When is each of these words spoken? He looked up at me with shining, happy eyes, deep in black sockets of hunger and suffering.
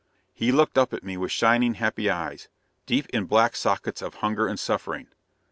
He 0.33 0.51
looked 0.51 0.79
up 0.79 0.93
at 0.95 1.03
me 1.03 1.15
with 1.15 1.31
shining, 1.31 1.75
happy 1.75 2.09
eyes, 2.09 2.47
deep 2.87 3.05
in 3.11 3.25
black 3.25 3.55
sockets 3.55 4.01
of 4.01 4.15
hunger 4.15 4.47
and 4.47 4.59
suffering. 4.59 5.09